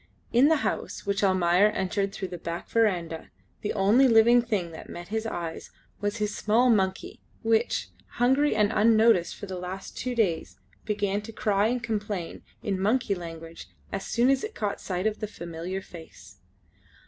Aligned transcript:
In 0.33 0.47
the 0.47 0.55
house, 0.65 1.05
which 1.05 1.23
Almayer 1.23 1.67
entered 1.69 2.11
through 2.11 2.29
the 2.29 2.39
back 2.39 2.67
verandah, 2.69 3.29
the 3.61 3.71
only 3.73 4.07
living 4.07 4.41
thing 4.41 4.71
that 4.71 4.89
met 4.89 5.09
his 5.09 5.27
eyes 5.27 5.69
was 5.99 6.17
his 6.17 6.35
small 6.35 6.71
monkey 6.71 7.21
which, 7.43 7.89
hungry 8.13 8.55
and 8.55 8.71
unnoticed 8.73 9.35
for 9.35 9.45
the 9.45 9.59
last 9.59 9.95
two 9.95 10.15
days, 10.15 10.57
began 10.85 11.21
to 11.21 11.31
cry 11.31 11.67
and 11.67 11.83
complain 11.83 12.41
in 12.63 12.81
monkey 12.81 13.13
language 13.13 13.67
as 13.91 14.03
soon 14.03 14.31
as 14.31 14.43
it 14.43 14.55
caught 14.55 14.81
sight 14.81 15.05
of 15.05 15.19
the 15.19 15.27
familiar 15.27 15.83
face. 15.83 16.39